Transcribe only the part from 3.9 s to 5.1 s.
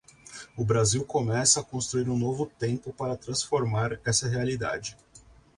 essa realidade